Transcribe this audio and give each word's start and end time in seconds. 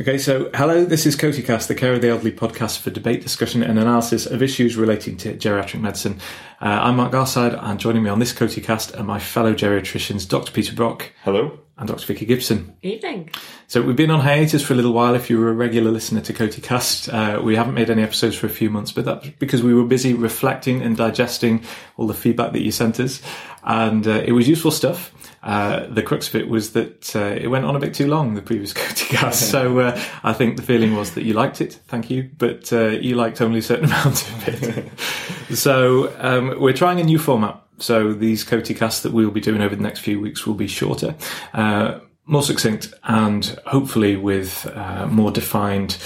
Okay, 0.00 0.16
so 0.16 0.48
hello, 0.54 0.86
this 0.86 1.04
is 1.04 1.14
CotEcast, 1.14 1.68
the 1.68 1.74
Care 1.74 1.92
of 1.92 2.00
the 2.00 2.08
Elderly 2.08 2.32
podcast 2.32 2.78
for 2.78 2.88
debate, 2.88 3.20
discussion, 3.20 3.62
and 3.62 3.78
analysis 3.78 4.24
of 4.24 4.42
issues 4.42 4.74
relating 4.74 5.18
to 5.18 5.36
geriatric 5.36 5.78
medicine. 5.82 6.18
Uh, 6.58 6.68
I'm 6.68 6.96
Mark 6.96 7.12
Garside, 7.12 7.62
and 7.62 7.78
joining 7.78 8.04
me 8.04 8.08
on 8.08 8.18
this 8.18 8.32
CotEcast 8.32 8.98
are 8.98 9.02
my 9.04 9.18
fellow 9.18 9.52
geriatricians, 9.52 10.26
Dr. 10.26 10.52
Peter 10.52 10.74
Brock. 10.74 11.12
Hello. 11.22 11.58
And 11.76 11.86
Dr. 11.86 12.06
Vicky 12.06 12.24
Gibson. 12.24 12.74
Evening. 12.80 13.28
So 13.66 13.82
we've 13.82 13.94
been 13.94 14.10
on 14.10 14.20
hiatus 14.20 14.62
for 14.64 14.72
a 14.72 14.76
little 14.76 14.94
while. 14.94 15.14
If 15.14 15.28
you 15.28 15.38
were 15.38 15.50
a 15.50 15.54
regular 15.54 15.90
listener 15.90 16.22
to 16.22 16.32
CotEcast, 16.32 17.12
uh, 17.12 17.42
we 17.42 17.54
haven't 17.54 17.74
made 17.74 17.90
any 17.90 18.02
episodes 18.02 18.36
for 18.36 18.46
a 18.46 18.50
few 18.50 18.70
months, 18.70 18.92
but 18.92 19.04
that's 19.04 19.28
because 19.38 19.62
we 19.62 19.74
were 19.74 19.84
busy 19.84 20.14
reflecting 20.14 20.80
and 20.80 20.96
digesting 20.96 21.62
all 21.98 22.06
the 22.06 22.14
feedback 22.14 22.52
that 22.52 22.62
you 22.62 22.72
sent 22.72 23.00
us. 23.00 23.20
And 23.64 24.08
uh, 24.08 24.22
it 24.24 24.32
was 24.32 24.48
useful 24.48 24.70
stuff. 24.70 25.12
Uh, 25.42 25.86
the 25.86 26.02
crux 26.02 26.28
of 26.28 26.34
it 26.34 26.48
was 26.48 26.72
that 26.72 27.16
uh, 27.16 27.34
it 27.40 27.48
went 27.48 27.64
on 27.64 27.74
a 27.74 27.78
bit 27.78 27.94
too 27.94 28.06
long, 28.06 28.34
the 28.34 28.42
previous 28.42 28.72
CotEcast. 28.74 29.34
so 29.34 29.78
uh, 29.78 30.00
I 30.22 30.32
think 30.32 30.56
the 30.56 30.62
feeling 30.62 30.94
was 30.94 31.14
that 31.14 31.24
you 31.24 31.32
liked 31.32 31.60
it, 31.60 31.74
thank 31.86 32.10
you, 32.10 32.30
but 32.36 32.72
uh, 32.72 32.88
you 32.88 33.14
liked 33.14 33.40
only 33.40 33.60
a 33.60 33.62
certain 33.62 33.84
amount 33.86 34.22
of 34.28 34.48
it. 34.48 35.56
so 35.56 36.14
um, 36.18 36.60
we're 36.60 36.74
trying 36.74 37.00
a 37.00 37.04
new 37.04 37.18
format. 37.18 37.60
So 37.78 38.12
these 38.12 38.44
CotEcasts 38.44 39.02
that 39.02 39.12
we'll 39.12 39.30
be 39.30 39.40
doing 39.40 39.62
over 39.62 39.74
the 39.74 39.82
next 39.82 40.00
few 40.00 40.20
weeks 40.20 40.46
will 40.46 40.54
be 40.54 40.66
shorter, 40.66 41.14
uh, 41.54 42.00
more 42.26 42.42
succinct, 42.42 42.92
and 43.04 43.58
hopefully 43.64 44.16
with 44.16 44.70
uh, 44.74 45.06
more 45.06 45.30
defined 45.30 45.96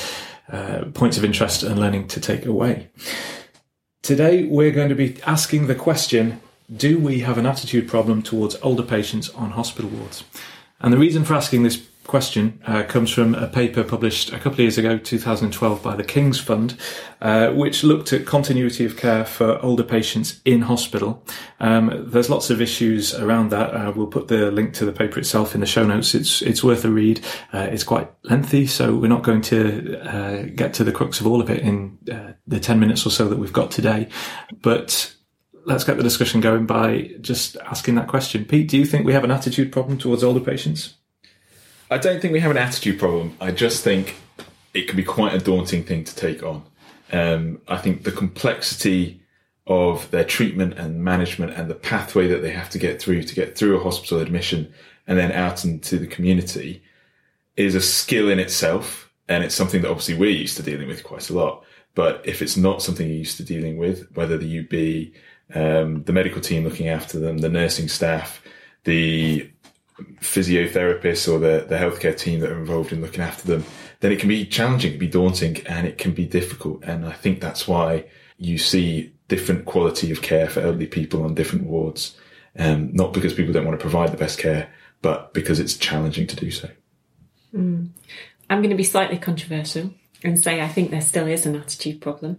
points 0.92 1.16
of 1.16 1.24
interest 1.24 1.64
and 1.64 1.80
learning 1.80 2.06
to 2.06 2.20
take 2.20 2.46
away. 2.46 2.88
Today 4.02 4.44
we're 4.44 4.70
going 4.70 4.90
to 4.90 4.94
be 4.94 5.16
asking 5.26 5.66
the 5.66 5.74
question 5.74 6.40
do 6.74 6.98
we 6.98 7.20
have 7.20 7.38
an 7.38 7.46
attitude 7.46 7.88
problem 7.88 8.22
towards 8.22 8.56
older 8.62 8.82
patients 8.82 9.28
on 9.30 9.52
hospital 9.52 9.90
wards? 9.90 10.24
And 10.80 10.92
the 10.92 10.98
reason 10.98 11.24
for 11.24 11.34
asking 11.34 11.62
this 11.62 11.86
question 12.04 12.60
uh, 12.66 12.82
comes 12.82 13.10
from 13.10 13.34
a 13.34 13.48
paper 13.48 13.82
published 13.82 14.28
a 14.28 14.36
couple 14.36 14.52
of 14.52 14.58
years 14.60 14.78
ago, 14.78 14.98
2012, 14.98 15.82
by 15.82 15.96
the 15.96 16.04
King's 16.04 16.38
Fund, 16.38 16.76
uh, 17.20 17.48
which 17.50 17.82
looked 17.82 18.12
at 18.12 18.26
continuity 18.26 18.84
of 18.84 18.96
care 18.96 19.24
for 19.24 19.58
older 19.64 19.82
patients 19.82 20.40
in 20.44 20.62
hospital. 20.62 21.24
Um, 21.60 22.04
there's 22.06 22.28
lots 22.28 22.50
of 22.50 22.60
issues 22.60 23.14
around 23.14 23.50
that. 23.50 23.74
Uh, 23.74 23.92
we'll 23.94 24.06
put 24.06 24.28
the 24.28 24.50
link 24.50 24.74
to 24.74 24.84
the 24.84 24.92
paper 24.92 25.18
itself 25.18 25.54
in 25.54 25.60
the 25.60 25.66
show 25.66 25.84
notes. 25.86 26.14
It's 26.14 26.42
it's 26.42 26.62
worth 26.62 26.84
a 26.84 26.90
read. 26.90 27.24
Uh, 27.52 27.68
it's 27.70 27.84
quite 27.84 28.10
lengthy, 28.24 28.66
so 28.66 28.94
we're 28.94 29.08
not 29.08 29.22
going 29.22 29.40
to 29.42 29.98
uh, 30.00 30.42
get 30.54 30.74
to 30.74 30.84
the 30.84 30.92
crux 30.92 31.20
of 31.20 31.26
all 31.26 31.40
of 31.40 31.48
it 31.48 31.60
in 31.60 31.98
uh, 32.12 32.32
the 32.46 32.60
10 32.60 32.78
minutes 32.78 33.06
or 33.06 33.10
so 33.10 33.28
that 33.28 33.38
we've 33.38 33.52
got 33.52 33.70
today. 33.70 34.08
But 34.60 35.13
let's 35.64 35.84
get 35.84 35.96
the 35.96 36.02
discussion 36.02 36.40
going 36.40 36.66
by 36.66 37.10
just 37.20 37.56
asking 37.58 37.94
that 37.96 38.08
question. 38.08 38.44
Pete, 38.44 38.68
do 38.68 38.78
you 38.78 38.84
think 38.84 39.06
we 39.06 39.12
have 39.12 39.24
an 39.24 39.30
attitude 39.30 39.72
problem 39.72 39.98
towards 39.98 40.22
older 40.22 40.40
patients? 40.40 40.94
I 41.90 41.98
don't 41.98 42.20
think 42.20 42.32
we 42.32 42.40
have 42.40 42.50
an 42.50 42.56
attitude 42.56 42.98
problem. 42.98 43.36
I 43.40 43.50
just 43.50 43.84
think 43.84 44.16
it 44.72 44.88
can 44.88 44.96
be 44.96 45.04
quite 45.04 45.34
a 45.34 45.38
daunting 45.38 45.84
thing 45.84 46.04
to 46.04 46.14
take 46.14 46.42
on. 46.42 46.64
Um, 47.12 47.60
I 47.68 47.76
think 47.76 48.04
the 48.04 48.12
complexity 48.12 49.20
of 49.66 50.10
their 50.10 50.24
treatment 50.24 50.74
and 50.74 51.02
management 51.02 51.52
and 51.52 51.70
the 51.70 51.74
pathway 51.74 52.26
that 52.28 52.42
they 52.42 52.50
have 52.50 52.68
to 52.70 52.78
get 52.78 53.00
through 53.00 53.22
to 53.22 53.34
get 53.34 53.56
through 53.56 53.78
a 53.78 53.82
hospital 53.82 54.20
admission 54.20 54.72
and 55.06 55.18
then 55.18 55.32
out 55.32 55.64
into 55.64 55.98
the 55.98 56.06
community 56.06 56.82
is 57.56 57.74
a 57.74 57.80
skill 57.80 58.28
in 58.28 58.38
itself. 58.38 59.10
And 59.28 59.42
it's 59.42 59.54
something 59.54 59.82
that 59.82 59.90
obviously 59.90 60.16
we're 60.16 60.30
used 60.30 60.56
to 60.58 60.62
dealing 60.62 60.88
with 60.88 61.04
quite 61.04 61.30
a 61.30 61.34
lot. 61.34 61.64
But 61.94 62.22
if 62.26 62.42
it's 62.42 62.56
not 62.56 62.82
something 62.82 63.06
you're 63.06 63.16
used 63.16 63.36
to 63.38 63.44
dealing 63.44 63.78
with, 63.78 64.10
whether 64.16 64.36
you 64.36 64.62
UB 64.62 65.12
um, 65.54 66.02
the 66.04 66.12
medical 66.12 66.40
team 66.40 66.64
looking 66.64 66.88
after 66.88 67.18
them, 67.18 67.38
the 67.38 67.48
nursing 67.48 67.88
staff, 67.88 68.42
the 68.84 69.50
physiotherapists 70.20 71.32
or 71.32 71.38
the, 71.38 71.66
the 71.68 71.76
healthcare 71.76 72.16
team 72.16 72.40
that 72.40 72.50
are 72.50 72.58
involved 72.58 72.92
in 72.92 73.00
looking 73.00 73.20
after 73.20 73.46
them, 73.46 73.64
then 74.00 74.12
it 74.12 74.18
can 74.18 74.28
be 74.28 74.44
challenging, 74.44 74.90
it 74.90 74.94
can 74.94 75.00
be 75.00 75.08
daunting, 75.08 75.66
and 75.66 75.86
it 75.86 75.98
can 75.98 76.12
be 76.12 76.26
difficult. 76.26 76.82
And 76.84 77.06
I 77.06 77.12
think 77.12 77.40
that's 77.40 77.68
why 77.68 78.04
you 78.36 78.58
see 78.58 79.12
different 79.28 79.64
quality 79.64 80.10
of 80.10 80.22
care 80.22 80.48
for 80.48 80.60
elderly 80.60 80.86
people 80.86 81.22
on 81.22 81.34
different 81.34 81.66
wards. 81.66 82.18
Um, 82.58 82.90
not 82.92 83.12
because 83.12 83.34
people 83.34 83.52
don't 83.52 83.64
want 83.64 83.78
to 83.78 83.82
provide 83.82 84.12
the 84.12 84.16
best 84.16 84.38
care, 84.38 84.72
but 85.02 85.32
because 85.34 85.58
it's 85.58 85.76
challenging 85.76 86.26
to 86.28 86.36
do 86.36 86.50
so. 86.50 86.68
Mm. 87.54 87.90
I'm 88.50 88.58
going 88.58 88.70
to 88.70 88.76
be 88.76 88.84
slightly 88.84 89.18
controversial 89.18 89.92
and 90.22 90.38
say 90.38 90.60
I 90.60 90.68
think 90.68 90.90
there 90.90 91.00
still 91.00 91.26
is 91.26 91.46
an 91.46 91.56
attitude 91.56 92.00
problem. 92.00 92.38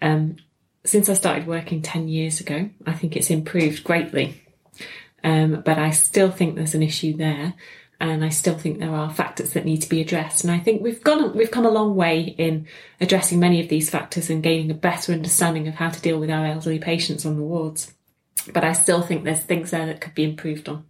Um, 0.00 0.36
since 0.84 1.08
I 1.08 1.14
started 1.14 1.46
working 1.46 1.82
10 1.82 2.08
years 2.08 2.40
ago, 2.40 2.68
I 2.86 2.92
think 2.92 3.16
it's 3.16 3.30
improved 3.30 3.84
greatly. 3.84 4.40
Um, 5.22 5.62
but 5.64 5.78
I 5.78 5.90
still 5.90 6.30
think 6.30 6.54
there's 6.54 6.74
an 6.74 6.82
issue 6.82 7.16
there. 7.16 7.54
And 8.00 8.24
I 8.24 8.28
still 8.28 8.58
think 8.58 8.78
there 8.78 8.94
are 8.94 9.10
factors 9.10 9.54
that 9.54 9.64
need 9.64 9.80
to 9.82 9.88
be 9.88 10.00
addressed. 10.00 10.44
And 10.44 10.52
I 10.52 10.58
think 10.58 10.82
we've 10.82 11.02
gone, 11.02 11.34
we've 11.34 11.50
come 11.50 11.64
a 11.64 11.70
long 11.70 11.94
way 11.94 12.20
in 12.20 12.66
addressing 13.00 13.40
many 13.40 13.62
of 13.62 13.68
these 13.68 13.88
factors 13.88 14.28
and 14.28 14.42
gaining 14.42 14.70
a 14.70 14.74
better 14.74 15.12
understanding 15.12 15.68
of 15.68 15.74
how 15.74 15.88
to 15.88 16.02
deal 16.02 16.18
with 16.18 16.30
our 16.30 16.44
elderly 16.44 16.78
patients 16.78 17.24
on 17.24 17.36
the 17.36 17.42
wards. 17.42 17.94
But 18.52 18.64
I 18.64 18.72
still 18.72 19.00
think 19.00 19.24
there's 19.24 19.40
things 19.40 19.70
there 19.70 19.86
that 19.86 20.02
could 20.02 20.14
be 20.14 20.24
improved 20.24 20.68
on. 20.68 20.84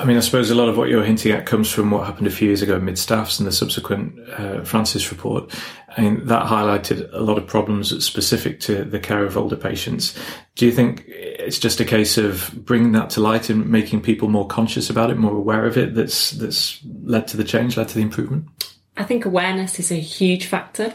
I 0.00 0.04
mean, 0.06 0.16
I 0.16 0.20
suppose 0.20 0.50
a 0.50 0.54
lot 0.54 0.70
of 0.70 0.78
what 0.78 0.88
you're 0.88 1.04
hinting 1.04 1.30
at 1.30 1.44
comes 1.44 1.70
from 1.70 1.90
what 1.90 2.06
happened 2.06 2.26
a 2.26 2.30
few 2.30 2.48
years 2.48 2.62
ago 2.62 2.80
mid 2.80 2.98
staffs 2.98 3.38
and 3.38 3.46
the 3.46 3.52
subsequent 3.52 4.18
uh, 4.30 4.64
Francis 4.64 5.10
report. 5.10 5.54
I 5.94 6.00
mean, 6.00 6.24
that 6.24 6.46
highlighted 6.46 7.12
a 7.12 7.20
lot 7.20 7.36
of 7.36 7.46
problems 7.46 8.02
specific 8.02 8.60
to 8.60 8.84
the 8.84 8.98
care 8.98 9.26
of 9.26 9.36
older 9.36 9.56
patients. 9.56 10.18
Do 10.54 10.64
you 10.64 10.72
think 10.72 11.04
it's 11.06 11.58
just 11.58 11.80
a 11.80 11.84
case 11.84 12.16
of 12.16 12.50
bringing 12.64 12.92
that 12.92 13.10
to 13.10 13.20
light 13.20 13.50
and 13.50 13.68
making 13.68 14.00
people 14.00 14.28
more 14.28 14.46
conscious 14.46 14.88
about 14.88 15.10
it, 15.10 15.18
more 15.18 15.36
aware 15.36 15.66
of 15.66 15.76
it, 15.76 15.94
that's 15.94 16.30
that's 16.30 16.80
led 17.02 17.28
to 17.28 17.36
the 17.36 17.44
change, 17.44 17.76
led 17.76 17.88
to 17.88 17.94
the 17.94 18.02
improvement? 18.02 18.46
I 18.96 19.04
think 19.04 19.26
awareness 19.26 19.78
is 19.78 19.92
a 19.92 20.00
huge 20.00 20.46
factor, 20.46 20.94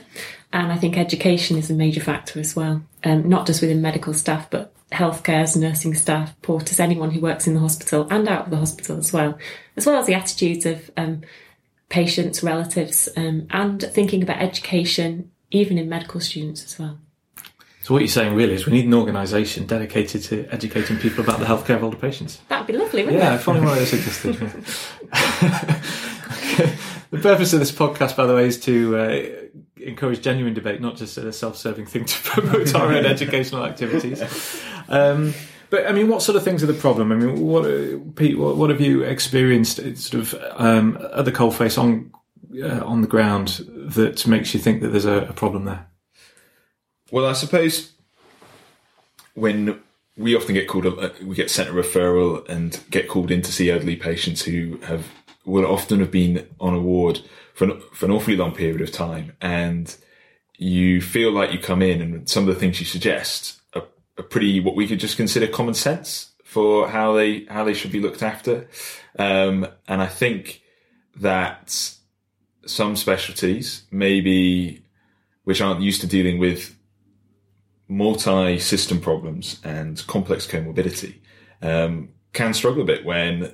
and 0.51 0.71
I 0.71 0.77
think 0.77 0.97
education 0.97 1.57
is 1.57 1.69
a 1.69 1.75
major 1.75 2.01
factor 2.01 2.39
as 2.39 2.55
well. 2.55 2.81
Um, 3.03 3.29
not 3.29 3.45
just 3.45 3.61
within 3.61 3.83
medical 3.83 4.15
staff, 4.15 4.49
but 4.49 4.74
healthcare, 4.95 5.55
nursing 5.55 5.93
staff, 5.93 6.39
porters, 6.41 6.79
anyone 6.79 7.11
who 7.11 7.19
works 7.19 7.47
in 7.47 7.53
the 7.53 7.59
hospital 7.59 8.07
and 8.09 8.27
out 8.27 8.45
of 8.45 8.49
the 8.51 8.57
hospital 8.57 8.97
as 8.97 9.13
well, 9.13 9.37
as 9.75 9.85
well 9.85 9.99
as 9.99 10.07
the 10.07 10.13
attitudes 10.13 10.65
of 10.65 10.89
um, 10.97 11.21
patients, 11.89 12.41
relatives, 12.41 13.09
um, 13.15 13.47
and 13.51 13.81
thinking 13.81 14.23
about 14.23 14.41
education, 14.41 15.31
even 15.51 15.77
in 15.77 15.87
medical 15.89 16.19
students 16.19 16.63
as 16.63 16.79
well. 16.79 16.97
So 17.83 17.93
what 17.93 17.99
you're 17.99 18.07
saying 18.07 18.33
really 18.33 18.55
is 18.55 18.65
we 18.65 18.71
need 18.71 18.85
an 18.85 18.95
organisation 18.95 19.67
dedicated 19.67 20.23
to 20.23 20.47
educating 20.49 20.97
people 20.97 21.23
about 21.23 21.39
the 21.39 21.45
healthcare 21.45 21.75
of 21.75 21.83
older 21.83 21.97
patients. 21.97 22.41
That'd 22.49 22.65
be 22.65 22.73
lovely, 22.73 23.03
wouldn't 23.03 23.21
yeah, 23.21 23.29
it? 23.29 23.33
Yeah, 23.33 23.37
following 23.37 23.63
one 23.65 23.73
of 23.73 23.79
those 23.79 23.93
existed. 23.93 24.33
the 27.11 27.19
purpose 27.21 27.53
of 27.53 27.59
this 27.59 27.71
podcast, 27.71 28.15
by 28.15 28.25
the 28.25 28.33
way, 28.33 28.47
is 28.47 28.59
to 28.61 28.97
uh, 28.97 29.23
encourage 29.85 30.21
genuine 30.21 30.55
debate, 30.55 30.81
not 30.81 30.95
just 30.95 31.19
a 31.19 31.31
self-serving 31.31 31.85
thing 31.85 32.05
to 32.05 32.21
promote 32.23 32.73
our 32.73 32.91
own 32.91 33.05
educational 33.05 33.63
activities. 33.63 34.19
Um, 34.89 35.33
but 35.69 35.87
I 35.87 35.91
mean, 35.91 36.07
what 36.07 36.21
sort 36.21 36.35
of 36.35 36.43
things 36.43 36.63
are 36.63 36.67
the 36.67 36.73
problem? 36.73 37.11
I 37.11 37.15
mean, 37.15 37.39
what 37.41 38.15
Pete, 38.15 38.37
what, 38.37 38.57
what 38.57 38.69
have 38.69 38.81
you 38.81 39.03
experienced, 39.03 39.77
sort 39.97 40.13
of 40.21 40.35
um, 40.53 40.97
at 41.13 41.25
the 41.25 41.31
coalface 41.31 41.77
on 41.77 42.11
uh, 42.63 42.85
on 42.85 43.01
the 43.01 43.07
ground 43.07 43.65
that 43.69 44.25
makes 44.27 44.53
you 44.53 44.59
think 44.59 44.81
that 44.81 44.89
there's 44.89 45.05
a, 45.05 45.25
a 45.25 45.33
problem 45.33 45.65
there? 45.65 45.87
Well, 47.11 47.25
I 47.25 47.33
suppose 47.33 47.91
when 49.33 49.79
we 50.17 50.35
often 50.35 50.53
get 50.53 50.67
called, 50.67 50.85
uh, 50.85 51.09
we 51.23 51.35
get 51.35 51.51
sent 51.51 51.69
a 51.69 51.73
referral 51.73 52.47
and 52.47 52.79
get 52.89 53.07
called 53.07 53.31
in 53.31 53.41
to 53.41 53.51
see 53.51 53.69
elderly 53.69 53.95
patients 53.95 54.43
who 54.43 54.77
have 54.83 55.07
will 55.45 55.65
often 55.65 55.99
have 55.99 56.09
been 56.11 56.47
on 56.59 56.73
a 56.73 56.79
ward 56.79 57.21
for 57.53 57.65
an, 57.65 57.81
for 57.93 58.05
an 58.05 58.11
awfully 58.11 58.35
long 58.35 58.51
period 58.51 58.81
of 58.81 58.91
time, 58.91 59.33
and 59.41 59.95
you 60.57 61.01
feel 61.01 61.31
like 61.31 61.51
you 61.51 61.59
come 61.59 61.81
in 61.81 62.01
and 62.01 62.29
some 62.29 62.47
of 62.47 62.53
the 62.53 62.59
things 62.59 62.79
you 62.79 62.85
suggest 62.85 63.59
are, 63.73 63.83
are 64.17 64.23
pretty 64.23 64.59
what 64.59 64.75
we 64.75 64.87
could 64.87 64.99
just 64.99 65.17
consider 65.17 65.47
common 65.47 65.73
sense 65.73 66.31
for 66.43 66.87
how 66.87 67.13
they 67.13 67.45
how 67.45 67.63
they 67.63 67.73
should 67.73 67.91
be 67.91 67.99
looked 67.99 68.23
after, 68.23 68.67
um, 69.17 69.67
and 69.87 70.01
I 70.01 70.07
think 70.07 70.61
that 71.17 71.95
some 72.65 72.95
specialties 72.95 73.83
maybe 73.91 74.83
which 75.43 75.61
aren't 75.61 75.81
used 75.81 76.01
to 76.01 76.07
dealing 76.07 76.39
with 76.39 76.75
multi-system 77.87 78.99
problems 78.99 79.61
and 79.63 80.05
complex 80.07 80.47
comorbidity 80.47 81.15
um, 81.61 82.09
can 82.33 82.53
struggle 82.53 82.81
a 82.81 82.85
bit 82.85 83.05
when 83.05 83.51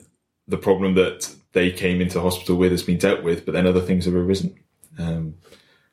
the 0.47 0.57
problem 0.57 0.95
that 0.95 1.33
they 1.51 1.71
came 1.71 2.01
into 2.01 2.21
hospital 2.21 2.55
with 2.55 2.71
has 2.71 2.83
been 2.83 2.97
dealt 2.97 3.23
with, 3.23 3.45
but 3.45 3.51
then 3.51 3.67
other 3.67 3.81
things 3.81 4.05
have 4.05 4.15
arisen. 4.15 4.55
Um, 4.97 5.35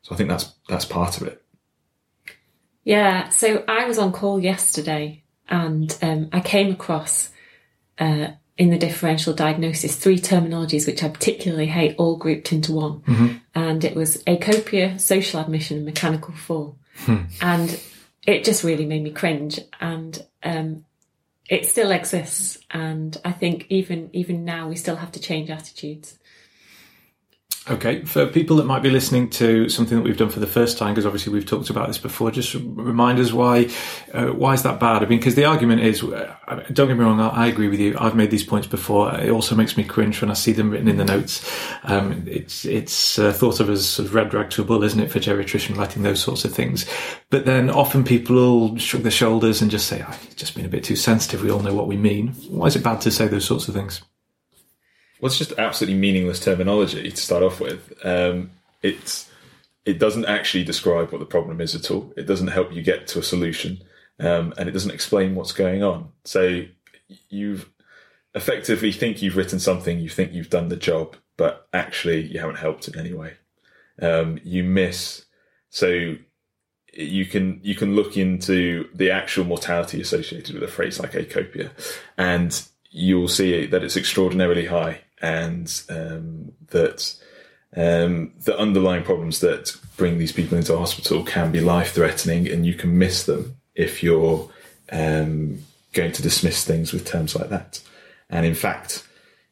so 0.03 0.15
I 0.15 0.17
think 0.17 0.29
that's 0.29 0.53
that's 0.69 0.85
part 0.85 1.21
of 1.21 1.27
it. 1.27 1.43
Yeah. 2.85 3.29
So 3.29 3.65
I 3.69 3.87
was 3.87 3.99
on 3.99 4.13
call 4.13 4.41
yesterday, 4.41 5.23
and 5.49 5.97
um, 6.03 6.29
I 6.33 6.41
came 6.41 6.73
across 6.73 7.31
uh, 7.99 8.29
in 8.57 8.71
the 8.71 8.79
differential 8.79 9.33
diagnosis 9.33 9.97
three 9.97 10.19
terminologies 10.19 10.87
which 10.87 11.03
I 11.03 11.09
particularly 11.09 11.67
hate, 11.67 11.97
all 11.97 12.17
grouped 12.17 12.53
into 12.53 12.73
one, 12.73 13.01
mm-hmm. 13.01 13.37
and 13.55 13.85
it 13.85 13.95
was 13.95 14.23
acopia, 14.25 15.01
social 15.01 15.41
admission, 15.41 15.79
and 15.79 15.87
mechanical 15.87 16.35
fall, 16.35 16.77
hmm. 16.97 17.23
and 17.41 17.81
it 18.27 18.45
just 18.45 18.65
really 18.65 18.85
made 18.85 19.03
me 19.03 19.11
cringe. 19.11 19.61
And 19.81 20.25
um, 20.43 20.85
it 21.49 21.67
still 21.67 21.93
exists, 21.93 22.59
and 22.71 23.17
I 23.25 23.33
think 23.33 23.67
even 23.69 24.11
even 24.13 24.45
now 24.45 24.69
we 24.69 24.77
still 24.77 24.97
have 24.97 25.13
to 25.13 25.21
change 25.21 25.51
attitudes. 25.51 26.19
Okay, 27.71 28.03
for 28.05 28.27
people 28.27 28.57
that 28.57 28.65
might 28.65 28.83
be 28.83 28.89
listening 28.89 29.29
to 29.31 29.69
something 29.69 29.99
that 29.99 30.03
we've 30.03 30.17
done 30.17 30.31
for 30.31 30.41
the 30.41 30.47
first 30.47 30.79
time, 30.79 30.95
because 30.95 31.05
obviously 31.05 31.35
we've 31.35 31.45
talked 31.45 31.69
about 31.69 31.87
this 31.89 31.99
before, 31.99 32.31
just 32.31 32.55
remind 32.55 33.19
us 33.19 33.31
why 33.31 33.69
uh, 34.15 34.29
why 34.29 34.55
is 34.55 34.63
that 34.63 34.81
bad? 34.81 35.03
I 35.03 35.07
mean, 35.07 35.19
because 35.19 35.35
the 35.35 35.45
argument 35.45 35.83
is, 35.83 36.03
uh, 36.03 36.35
don't 36.73 36.89
get 36.89 36.97
me 36.97 37.05
wrong, 37.05 37.21
I, 37.21 37.47
agree 37.47 37.69
with 37.69 37.79
you. 37.79 37.95
I've 37.99 38.15
made 38.15 38.31
these 38.31 38.45
points 38.45 38.67
before. 38.67 39.15
It 39.21 39.29
also 39.29 39.55
makes 39.55 39.77
me 39.77 39.85
cringe 39.85 40.23
when 40.23 40.31
I 40.31 40.35
see 40.35 40.53
them 40.53 40.71
written 40.71 40.89
in 40.89 40.97
the 40.97 41.05
notes. 41.05 41.47
Um, 41.83 42.25
it's 42.27 42.65
it's 42.65 43.19
uh, 43.19 43.35
thought 43.35 43.61
of 43.61 43.69
as 43.69 43.87
sort 43.87 44.09
of 44.09 44.15
red 44.15 44.33
rag 44.33 44.49
to 44.51 44.63
a 44.63 44.65
bull, 44.65 44.83
isn't 44.83 45.01
it, 45.01 45.11
for 45.11 45.19
geriatrician 45.19 45.77
writing 45.77 46.03
those 46.03 46.23
sorts 46.23 46.47
of 46.47 46.55
things? 46.55 46.87
But 47.29 47.45
then 47.45 47.69
often 47.69 48.03
people 48.03 48.79
shrug 48.79 49.03
their 49.03 49.13
shoulders 49.13 49.61
and 49.61 49.71
just 49.71 49.89
say, 49.89 50.03
oh, 50.09 50.19
"It's 50.25 50.37
just 50.37 50.55
been 50.55 50.65
a 50.65 50.71
bit 50.71 50.85
too 50.85 50.97
sensitive." 50.97 51.43
We 51.43 51.51
all 51.51 51.61
know 51.61 51.75
what 51.75 51.87
we 51.87 51.99
mean. 51.99 52.29
Why 52.49 52.69
is 52.69 52.77
it 52.77 52.83
bad 52.83 53.03
to 53.03 53.11
say 53.11 53.29
those 53.29 53.45
sorts 53.45 53.69
of 53.69 53.75
things? 53.75 54.01
Well, 55.21 55.29
it's 55.29 55.39
just 55.39 55.53
absolutely 55.59 55.99
meaningless 55.99 56.41
terminology 56.41 57.11
to 57.11 57.17
start 57.17 57.43
off 57.43 57.61
with. 57.61 57.93
Um, 58.05 58.51
it's 58.83 59.31
it 59.85 59.99
doesn't 59.99 60.27
actually 60.27 60.65
describe 60.65 61.13
what 61.13 61.19
the 61.19 61.27
problem 61.27 61.61
is 61.61 61.75
at 61.75 61.91
all. 61.91 62.13
It 62.17 62.27
doesn't 62.27 62.49
help 62.49 62.73
you 62.73 62.83
get 62.83 63.07
to 63.09 63.19
a 63.19 63.23
solution, 63.23 63.83
um, 64.21 64.53
and 64.57 64.69
it 64.69 64.73
doesn't 64.73 64.91
explain 64.91 65.35
what's 65.35 65.53
going 65.53 65.83
on. 65.83 66.11
So 66.25 66.65
you've 67.29 67.71
effectively 68.35 68.93
think 68.93 69.23
you've 69.23 69.37
written 69.37 69.59
something, 69.59 69.99
you 69.99 70.09
think 70.09 70.33
you've 70.33 70.51
done 70.51 70.69
the 70.69 70.77
job, 70.77 71.17
but 71.37 71.67
actually 71.73 72.21
you 72.21 72.39
haven't 72.39 72.59
helped 72.59 72.87
in 72.87 72.99
any 72.99 73.13
way. 73.13 73.35
Um, 74.01 74.39
you 74.45 74.63
miss 74.63 75.25
so 75.71 76.17
you 76.95 77.27
can 77.27 77.61
you 77.63 77.75
can 77.75 77.95
look 77.95 78.17
into 78.17 78.89
the 78.95 79.11
actual 79.11 79.45
mortality 79.45 80.01
associated 80.01 80.55
with 80.55 80.63
a 80.63 80.69
phrase 80.69 80.99
like 81.01 81.13
acopia, 81.13 81.71
and 82.17 82.63
you'll 82.91 83.29
see 83.29 83.67
that 83.67 83.85
it's 83.85 83.97
extraordinarily 83.97 84.67
high 84.67 85.03
and 85.21 85.83
um, 85.89 86.53
that 86.69 87.15
um, 87.77 88.33
the 88.45 88.59
underlying 88.59 89.05
problems 89.05 89.41
that 89.41 89.77
bring 89.97 90.19
these 90.19 90.33
people 90.33 90.57
into 90.57 90.77
hospital 90.77 91.23
can 91.25 91.53
be 91.53 91.61
life 91.61 91.93
threatening, 91.93 92.49
and 92.49 92.65
you 92.65 92.75
can 92.75 92.99
miss 92.99 93.25
them 93.25 93.57
if 93.75 94.03
you're 94.03 94.51
um, 94.91 95.59
going 95.93 96.13
to 96.13 96.23
dismiss 96.23 96.65
things 96.65 96.93
with 96.93 97.07
terms 97.07 97.37
like 97.37 97.51
that. 97.51 97.81
And 98.31 98.47
in 98.47 98.55
fact, 98.55 99.07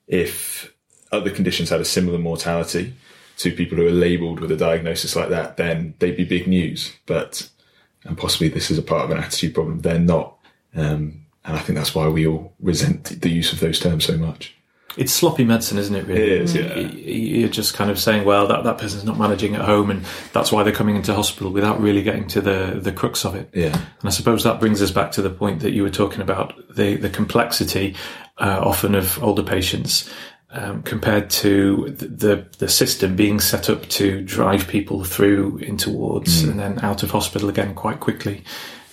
if 0.07 0.73
other 1.13 1.31
conditions 1.31 1.71
had 1.71 1.81
a 1.81 1.85
similar 1.85 2.19
mortality 2.19 2.95
to 3.39 3.51
people 3.53 3.77
who 3.77 3.87
are 3.87 3.91
labelled 3.91 4.41
with 4.41 4.51
a 4.51 4.57
diagnosis 4.57 5.15
like 5.15 5.29
that, 5.29 5.57
then 5.57 5.95
they'd 5.99 6.17
be 6.17 6.25
big 6.25 6.47
news. 6.47 6.93
But 7.07 7.49
and 8.05 8.17
possibly 8.17 8.49
this 8.49 8.71
is 8.71 8.79
a 8.79 8.83
part 8.83 9.05
of 9.05 9.11
an 9.11 9.19
attitude 9.19 9.55
problem. 9.55 9.81
They're 9.81 9.99
not, 9.99 10.37
um, 10.75 11.27
and 11.45 11.57
I 11.57 11.59
think 11.59 11.77
that's 11.77 11.95
why 11.95 12.09
we 12.09 12.27
all 12.27 12.55
resent 12.61 13.21
the 13.21 13.31
use 13.31 13.53
of 13.53 13.61
those 13.61 13.81
terms 13.81 14.05
so 14.05 14.17
much. 14.17 14.56
It's 14.97 15.13
sloppy 15.13 15.45
medicine, 15.45 15.79
isn't 15.79 15.95
it? 15.95 16.07
Really, 16.07 16.23
it 16.23 16.43
is. 16.43 16.55
Yeah. 16.55 16.75
You're 16.75 17.49
just 17.49 17.75
kind 17.75 17.91
of 17.91 17.99
saying, 17.99 18.25
well, 18.25 18.47
that, 18.47 18.65
that 18.65 18.79
person's 18.79 19.05
not 19.05 19.19
managing 19.19 19.55
at 19.55 19.63
home, 19.63 19.91
and 19.91 20.05
that's 20.33 20.51
why 20.51 20.63
they're 20.63 20.73
coming 20.73 20.97
into 20.97 21.15
hospital 21.15 21.53
without 21.53 21.81
really 21.81 22.03
getting 22.03 22.27
to 22.29 22.41
the 22.41 22.79
the 22.81 22.93
crux 22.93 23.25
of 23.25 23.35
it. 23.35 23.51
Yeah. 23.53 23.75
And 23.75 24.05
I 24.05 24.11
suppose 24.11 24.43
that 24.45 24.59
brings 24.59 24.81
us 24.81 24.91
back 24.91 25.13
to 25.13 25.23
the 25.23 25.31
point 25.31 25.61
that 25.61 25.73
you 25.73 25.83
were 25.83 25.91
talking 25.91 26.21
about 26.21 26.55
the 26.75 26.97
the 26.97 27.11
complexity 27.11 27.95
uh, 28.39 28.61
often 28.63 28.95
of 28.95 29.23
older 29.23 29.43
patients. 29.43 30.11
Um, 30.49 30.85
compared 30.85 31.29
to 31.31 31.91
the, 31.91 32.07
the, 32.07 32.47
the 32.59 32.69
system 32.69 33.17
being 33.17 33.41
set 33.41 33.69
up 33.69 33.87
to 33.89 34.23
drive 34.23 34.69
people 34.69 35.05
through 35.05 35.59
into 35.59 35.91
wards 35.91 36.45
mm. 36.45 36.51
and 36.51 36.59
then 36.59 36.79
out 36.85 37.03
of 37.03 37.11
hospital 37.11 37.49
again 37.49 37.75
quite 37.75 37.99
quickly, 37.99 38.45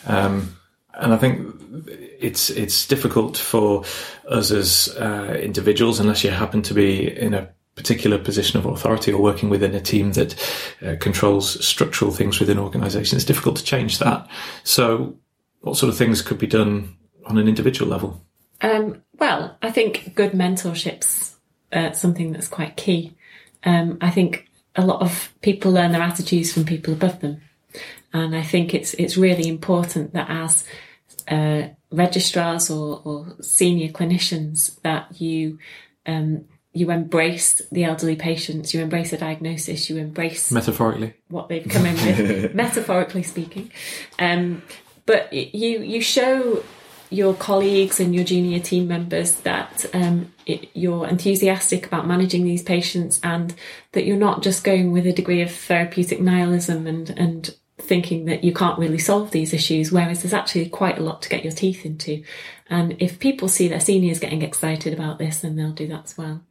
um, 0.07 0.57
and 0.95 1.13
I 1.13 1.17
think 1.17 1.47
it's 2.23 2.49
it's 2.49 2.87
difficult 2.87 3.37
for 3.37 3.83
us 4.27 4.51
as 4.51 4.89
uh, 4.97 5.37
individuals 5.41 5.99
unless 5.99 6.23
you 6.23 6.31
happen 6.31 6.61
to 6.63 6.73
be 6.73 7.11
in 7.19 7.33
a 7.33 7.49
particular 7.75 8.17
position 8.17 8.59
of 8.59 8.65
authority 8.65 9.11
or 9.11 9.21
working 9.21 9.49
within 9.49 9.73
a 9.73 9.81
team 9.81 10.13
that 10.13 10.35
uh, 10.85 10.95
controls 10.99 11.65
structural 11.65 12.11
things 12.11 12.39
within 12.39 12.59
organisations. 12.59 13.13
It's 13.13 13.25
difficult 13.25 13.55
to 13.57 13.63
change 13.63 13.99
that. 13.99 14.27
So, 14.63 15.17
what 15.61 15.77
sort 15.77 15.89
of 15.89 15.97
things 15.97 16.21
could 16.21 16.37
be 16.37 16.47
done 16.47 16.95
on 17.25 17.37
an 17.37 17.47
individual 17.47 17.89
level? 17.89 18.21
Um, 18.61 19.01
well, 19.19 19.57
I 19.61 19.71
think 19.71 20.13
good 20.15 20.31
mentorships 20.31 21.33
uh, 21.73 21.91
something 21.91 22.31
that's 22.31 22.47
quite 22.47 22.77
key. 22.77 23.15
Um, 23.63 23.97
I 24.01 24.11
think 24.11 24.47
a 24.75 24.85
lot 24.85 25.01
of 25.01 25.33
people 25.41 25.71
learn 25.71 25.91
their 25.91 26.01
attitudes 26.01 26.53
from 26.53 26.65
people 26.65 26.93
above 26.93 27.19
them, 27.19 27.41
and 28.13 28.35
I 28.35 28.43
think 28.43 28.73
it's 28.73 28.93
it's 28.95 29.17
really 29.17 29.47
important 29.47 30.13
that 30.13 30.29
as 30.29 30.63
uh, 31.27 31.69
registrars 31.93 32.69
or, 32.69 33.01
or, 33.05 33.35
senior 33.41 33.89
clinicians 33.89 34.81
that 34.81 35.21
you 35.21 35.59
um, 36.05 36.45
you 36.73 36.89
embrace 36.89 37.61
the 37.71 37.83
elderly 37.83 38.15
patients, 38.15 38.73
you 38.73 38.81
embrace 38.81 39.13
a 39.13 39.17
diagnosis, 39.17 39.89
you 39.89 39.97
embrace 39.97 40.51
metaphorically 40.51 41.13
what 41.29 41.47
they've 41.47 41.67
come 41.69 41.85
in 41.85 41.95
with, 41.95 42.55
metaphorically 42.55 43.23
speaking. 43.23 43.71
Um, 44.19 44.63
but 45.05 45.31
you 45.31 45.81
you 45.81 46.01
show 46.01 46.63
your 47.11 47.35
colleagues 47.35 47.99
and 47.99 48.15
your 48.15 48.23
junior 48.23 48.59
team 48.59 48.87
members 48.87 49.33
that 49.41 49.85
um, 49.93 50.33
it, 50.47 50.67
you're 50.73 51.07
enthusiastic 51.07 51.85
about 51.85 52.07
managing 52.07 52.43
these 52.43 52.63
patients 52.63 53.19
and 53.23 53.53
that 53.91 54.05
you're 54.05 54.17
not 54.17 54.41
just 54.41 54.63
going 54.63 54.91
with 54.91 55.05
a 55.05 55.13
degree 55.13 55.43
of 55.43 55.51
therapeutic 55.51 56.19
nihilism 56.19 56.87
and 56.87 57.11
and 57.11 57.55
thinking 57.93 58.25
that 58.25 58.43
you 58.43 58.51
can't 58.51 58.79
really 58.79 58.97
solve 58.97 59.29
these 59.29 59.53
issues, 59.53 59.91
whereas 59.91 60.23
there's 60.23 60.33
actually 60.33 60.67
quite 60.67 60.97
a 60.97 61.03
lot 61.03 61.21
to 61.21 61.29
get 61.29 61.43
your 61.43 61.53
teeth 61.53 61.85
into. 61.85 62.23
And 62.67 62.95
if 62.99 63.19
people 63.19 63.47
see 63.47 63.67
their 63.67 63.79
seniors 63.79 64.17
getting 64.17 64.41
excited 64.41 64.93
about 64.93 65.19
this, 65.19 65.41
then 65.41 65.55
they'll 65.55 65.73
do 65.73 65.85
that 65.89 66.05
as 66.05 66.17
well. 66.17 66.41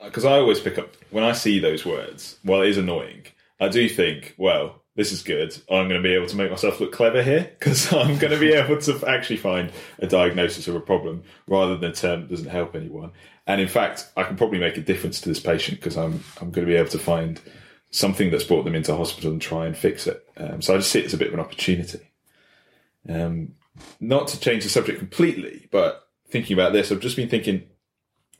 Uh, 0.00 0.06
because 0.06 0.24
I 0.24 0.32
always 0.32 0.58
pick 0.58 0.78
up, 0.78 0.92
when 1.10 1.22
I 1.22 1.34
see 1.34 1.60
those 1.60 1.86
words, 1.86 2.36
while 2.42 2.62
it 2.62 2.70
is 2.70 2.78
annoying, 2.78 3.26
I 3.60 3.68
do 3.68 3.88
think, 3.88 4.34
well, 4.38 4.82
this 4.96 5.12
is 5.12 5.22
good. 5.22 5.56
I'm 5.70 5.86
going 5.86 6.02
to 6.02 6.08
be 6.08 6.16
able 6.16 6.26
to 6.26 6.36
make 6.36 6.50
myself 6.50 6.80
look 6.80 6.90
clever 6.90 7.22
here 7.22 7.52
because 7.60 7.92
I'm 7.92 8.18
going 8.18 8.32
to 8.32 8.40
be 8.40 8.52
able 8.52 8.80
to 8.80 9.06
actually 9.06 9.36
find 9.36 9.70
a 10.00 10.08
diagnosis 10.08 10.66
of 10.66 10.74
a 10.74 10.80
problem 10.80 11.22
rather 11.46 11.76
than 11.76 11.92
a 11.92 11.94
term 11.94 12.22
that 12.22 12.30
doesn't 12.30 12.50
help 12.50 12.74
anyone. 12.74 13.12
And 13.46 13.60
in 13.60 13.68
fact, 13.68 14.10
I 14.16 14.24
can 14.24 14.34
probably 14.34 14.58
make 14.58 14.76
a 14.78 14.82
difference 14.82 15.20
to 15.20 15.28
this 15.28 15.38
patient 15.38 15.78
because 15.78 15.96
I'm 15.96 16.24
I'm 16.40 16.50
going 16.50 16.66
to 16.66 16.72
be 16.72 16.76
able 16.76 16.90
to 16.90 16.98
find 16.98 17.40
something 17.92 18.30
that's 18.30 18.44
brought 18.44 18.64
them 18.64 18.74
into 18.74 18.96
hospital 18.96 19.30
and 19.30 19.40
try 19.40 19.66
and 19.66 19.76
fix 19.76 20.08
it. 20.08 20.26
Um, 20.42 20.62
so 20.62 20.74
I 20.74 20.78
just 20.78 20.90
see 20.90 21.00
it 21.00 21.06
as 21.06 21.14
a 21.14 21.18
bit 21.18 21.28
of 21.28 21.34
an 21.34 21.40
opportunity. 21.40 22.00
Um, 23.08 23.54
not 24.00 24.28
to 24.28 24.40
change 24.40 24.64
the 24.64 24.70
subject 24.70 24.98
completely, 24.98 25.68
but 25.70 26.08
thinking 26.28 26.54
about 26.54 26.72
this, 26.72 26.90
I've 26.90 27.00
just 27.00 27.16
been 27.16 27.28
thinking 27.28 27.64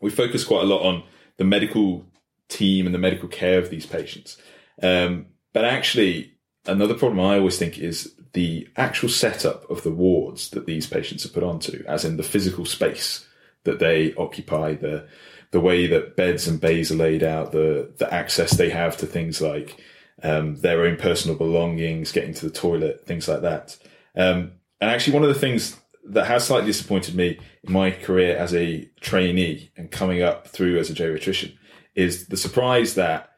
we 0.01 0.11
focus 0.11 0.45
quite 0.45 0.63
a 0.63 0.67
lot 0.67 0.83
on 0.83 1.05
the 1.37 1.45
medical 1.45 2.07
team 2.49 2.87
and 2.87 2.95
the 2.95 2.99
medical 2.99 3.29
care 3.29 3.59
of 3.59 3.71
these 3.71 3.87
patients. 3.87 4.37
Um, 4.83 5.27
but 5.53 5.65
actually, 5.65 6.35
another 6.67 6.95
problem 6.95 7.21
I 7.21 7.39
always 7.39 7.59
think 7.59 7.79
is 7.79 8.15
the 8.33 8.69
actual 8.77 9.09
setup 9.09 9.69
of 9.71 9.83
the 9.83 9.91
wards 9.91 10.51
that 10.51 10.67
these 10.67 10.87
patients 10.87 11.25
are 11.25 11.31
put 11.31 11.43
onto, 11.43 11.85
as 11.87 12.05
in 12.05 12.17
the 12.17 12.23
physical 12.23 12.65
space 12.65 13.27
that 13.65 13.79
they 13.79 14.15
occupy, 14.15 14.75
the 14.75 15.07
the 15.51 15.61
way 15.61 15.87
that 15.87 16.17
beds 16.17 16.49
and 16.49 16.61
bays 16.61 16.91
are 16.91 16.97
laid 16.97 17.23
out, 17.23 17.53
the 17.53 17.93
the 17.99 18.13
access 18.13 18.53
they 18.53 18.71
have 18.71 18.97
to 18.99 19.07
things 19.07 19.41
like 19.41 19.79
um, 20.23 20.57
their 20.57 20.85
own 20.85 20.97
personal 20.97 21.37
belongings, 21.37 22.13
getting 22.13 22.35
to 22.35 22.47
the 22.47 22.53
toilet, 22.53 23.07
things 23.07 23.29
like 23.29 23.43
that. 23.43 23.77
Um, 24.17 24.53
and 24.81 24.91
actually, 24.91 25.15
one 25.15 25.23
of 25.23 25.29
the 25.29 25.41
things 25.41 25.77
that 26.05 26.27
has 26.27 26.47
slightly 26.47 26.67
disappointed 26.67 27.15
me 27.15 27.39
in 27.63 27.73
my 27.73 27.91
career 27.91 28.37
as 28.37 28.55
a 28.55 28.91
trainee 29.01 29.71
and 29.77 29.91
coming 29.91 30.23
up 30.23 30.49
through 30.49 30.79
as 30.79 30.91
a 30.91 30.95
geriatrician 30.95 31.55
is 31.95 32.27
the 32.27 32.37
surprise 32.37 32.95
that 32.95 33.31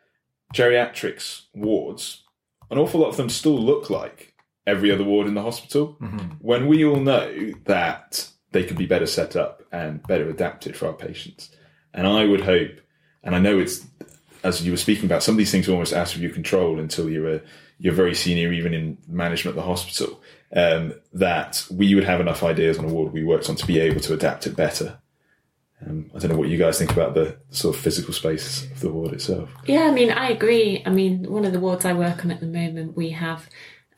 geriatrics 0.55 1.43
wards, 1.55 2.25
an 2.71 2.79
awful 2.79 3.01
lot 3.01 3.09
of 3.09 3.17
them 3.17 3.29
still 3.29 3.59
look 3.59 3.91
like 3.91 4.35
every 4.67 4.91
other 4.91 5.05
ward 5.05 5.27
in 5.27 5.35
the 5.35 5.43
hospital. 5.43 5.99
Mm-hmm. 6.01 6.37
When 6.39 6.67
we 6.67 6.85
all 6.85 7.01
know 7.01 7.53
that 7.67 8.31
they 8.55 8.65
could 8.65 8.79
be 8.79 8.87
better 8.87 9.07
set 9.07 9.37
up 9.37 9.63
and 9.73 10.03
better 10.07 10.31
adapted 10.31 10.77
for 10.77 10.87
our 10.87 10.95
patients. 10.95 11.51
And 11.93 12.07
I 12.07 12.25
would 12.25 12.41
hope, 12.41 12.81
and 13.23 13.35
I 13.35 13.41
know 13.41 13.59
it's 13.59 13.85
as 14.45 14.65
you 14.65 14.71
were 14.71 14.77
speaking 14.77 15.07
about, 15.07 15.23
some 15.23 15.35
of 15.35 15.39
these 15.39 15.51
things 15.51 15.69
are 15.69 15.73
almost 15.73 15.93
out 15.93 16.15
of 16.15 16.23
your 16.23 16.31
control 16.31 16.79
until 16.79 17.11
you're 17.11 17.41
you're 17.79 17.95
very 17.95 18.15
senior, 18.15 18.53
even 18.53 18.73
in 18.73 18.99
management 19.09 19.57
of 19.57 19.65
the 19.65 19.69
hospital. 19.69 20.21
Um, 20.55 20.95
that 21.15 21.67
we 21.69 21.97
would 21.97 22.05
have 22.05 22.21
enough 22.21 22.45
ideas 22.45 22.79
on 22.79 22.85
a 22.85 22.89
ward 22.89 23.13
we 23.13 23.25
worked 23.25 23.51
on 23.51 23.57
to 23.57 23.67
be 23.67 23.81
able 23.81 24.01
to 24.03 24.15
adapt 24.15 24.47
it 24.47 24.55
better. 24.55 24.99
Um, 25.85 26.11
I 26.15 26.19
don't 26.19 26.31
know 26.31 26.39
what 26.39 26.49
you 26.49 26.59
guys 26.59 26.79
think 26.79 26.93
about 26.93 27.15
the 27.15 27.37
sort 27.51 27.75
of 27.75 27.83
physical 27.83 28.15
space 28.15 28.65
of 28.71 28.81
the 28.81 28.93
ward 28.93 29.13
itself. 29.13 29.51
Yeah, 29.67 29.83
I 29.83 29.91
mean, 29.91 30.11
I 30.11 30.31
agree. 30.31 30.83
I 30.87 30.91
mean, 30.91 31.29
one 31.29 31.45
of 31.45 31.53
the 31.53 31.59
wards 31.59 31.85
I 31.85 31.93
work 31.93 32.25
on 32.25 32.31
at 32.31 32.39
the 32.39 32.47
moment, 32.47 32.97
we 32.97 33.11
have 33.11 33.49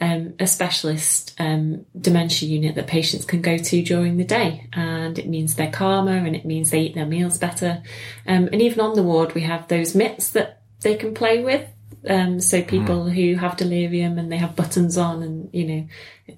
um, 0.01 0.35
a 0.39 0.47
specialist 0.47 1.35
um, 1.39 1.87
dementia 1.99 2.49
unit 2.49 2.75
that 2.75 2.87
patients 2.87 3.25
can 3.25 3.41
go 3.41 3.57
to 3.57 3.83
during 3.83 4.17
the 4.17 4.25
day, 4.25 4.69
and 4.73 5.19
it 5.19 5.29
means 5.29 5.55
they're 5.55 5.71
calmer 5.71 6.17
and 6.17 6.37
it 6.37 6.45
means 6.45 6.71
they 6.71 6.83
eat 6.83 6.95
their 6.95 7.07
meals 7.07 7.39
better. 7.39 7.83
Um, 8.27 8.49
and 8.53 8.61
even 8.61 8.81
on 8.81 8.95
the 8.95 9.03
ward, 9.03 9.35
we 9.35 9.43
have 9.43 9.69
those 9.69 9.95
mitts 9.95 10.31
that 10.31 10.61
they 10.83 10.97
can 10.97 11.15
play 11.15 11.43
with. 11.43 11.67
Um, 12.09 12.41
so 12.41 12.63
people 12.63 13.07
mm. 13.07 13.13
who 13.13 13.35
have 13.37 13.57
delirium 13.57 14.19
and 14.19 14.31
they 14.31 14.37
have 14.37 14.55
buttons 14.55 14.99
on, 14.99 15.23
and 15.23 15.49
you 15.53 15.65
know, 15.65 15.89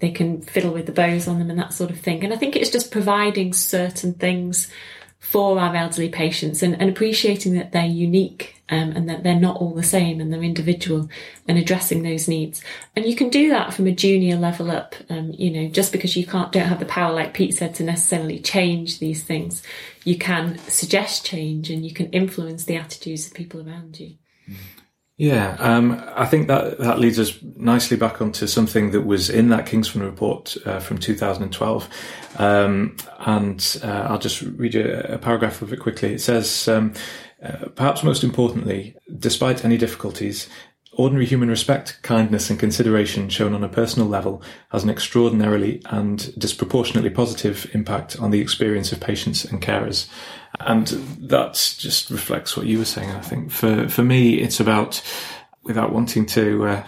they 0.00 0.10
can 0.10 0.40
fiddle 0.40 0.72
with 0.72 0.86
the 0.86 0.92
bows 0.92 1.26
on 1.26 1.38
them 1.38 1.50
and 1.50 1.58
that 1.58 1.72
sort 1.72 1.90
of 1.90 1.98
thing. 1.98 2.22
And 2.22 2.32
I 2.32 2.36
think 2.36 2.54
it's 2.54 2.70
just 2.70 2.92
providing 2.92 3.52
certain 3.52 4.14
things 4.14 4.70
for 5.18 5.58
our 5.58 5.74
elderly 5.74 6.08
patients 6.08 6.62
and, 6.62 6.80
and 6.80 6.88
appreciating 6.88 7.54
that 7.54 7.72
they're 7.72 7.84
unique 7.84 8.57
um, 8.70 8.92
and 8.92 9.08
that 9.08 9.22
they're 9.22 9.34
not 9.34 9.56
all 9.56 9.74
the 9.74 9.82
same 9.82 10.20
and 10.20 10.32
they're 10.32 10.42
individual 10.42 11.08
and 11.46 11.58
addressing 11.58 12.02
those 12.02 12.28
needs. 12.28 12.62
And 12.94 13.06
you 13.06 13.16
can 13.16 13.28
do 13.28 13.48
that 13.50 13.72
from 13.72 13.86
a 13.86 13.92
junior 13.92 14.36
level 14.36 14.70
up. 14.70 14.94
Um, 15.08 15.32
you 15.32 15.50
know, 15.50 15.68
just 15.68 15.92
because 15.92 16.16
you 16.16 16.26
can't 16.26 16.52
don't 16.52 16.68
have 16.68 16.80
the 16.80 16.86
power, 16.86 17.12
like 17.12 17.34
Pete 17.34 17.54
said, 17.54 17.74
to 17.76 17.84
necessarily 17.84 18.38
change 18.38 18.98
these 18.98 19.22
things, 19.22 19.62
you 20.04 20.18
can 20.18 20.58
suggest 20.68 21.24
change 21.24 21.70
and 21.70 21.84
you 21.84 21.92
can 21.92 22.10
influence 22.10 22.64
the 22.64 22.76
attitudes 22.76 23.26
of 23.26 23.34
people 23.34 23.66
around 23.66 23.98
you. 23.98 24.16
Yeah, 25.18 25.56
um, 25.58 26.00
I 26.14 26.26
think 26.26 26.46
that 26.46 26.78
that 26.78 27.00
leads 27.00 27.18
us 27.18 27.36
nicely 27.42 27.96
back 27.96 28.22
onto 28.22 28.46
something 28.46 28.92
that 28.92 29.00
was 29.00 29.28
in 29.28 29.48
that 29.48 29.66
King's 29.66 29.88
Fund 29.88 30.04
report 30.04 30.56
uh, 30.64 30.78
from 30.78 30.98
2012, 30.98 31.88
um, 32.38 32.96
and 33.18 33.80
uh, 33.82 34.06
I'll 34.08 34.20
just 34.20 34.42
read 34.42 34.74
you 34.74 34.88
a 34.88 35.18
paragraph 35.18 35.60
of 35.60 35.72
it 35.72 35.80
quickly. 35.80 36.14
It 36.14 36.20
says. 36.20 36.68
Uh, 37.42 37.68
perhaps 37.74 38.02
most 38.02 38.24
importantly, 38.24 38.96
despite 39.18 39.64
any 39.64 39.76
difficulties, 39.76 40.48
ordinary 40.92 41.24
human 41.24 41.48
respect, 41.48 42.00
kindness, 42.02 42.50
and 42.50 42.58
consideration 42.58 43.28
shown 43.28 43.54
on 43.54 43.62
a 43.62 43.68
personal 43.68 44.08
level 44.08 44.42
has 44.70 44.82
an 44.82 44.90
extraordinarily 44.90 45.80
and 45.86 46.34
disproportionately 46.36 47.10
positive 47.10 47.70
impact 47.72 48.18
on 48.18 48.32
the 48.32 48.40
experience 48.40 48.90
of 48.90 48.98
patients 48.98 49.44
and 49.44 49.62
carers. 49.62 50.08
And 50.60 50.88
that 51.30 51.54
just 51.78 52.10
reflects 52.10 52.56
what 52.56 52.66
you 52.66 52.78
were 52.78 52.84
saying. 52.84 53.10
I 53.10 53.20
think 53.20 53.52
for 53.52 53.88
for 53.88 54.02
me, 54.02 54.34
it's 54.40 54.58
about 54.58 55.00
without 55.62 55.92
wanting 55.92 56.26
to 56.26 56.66
uh, 56.66 56.84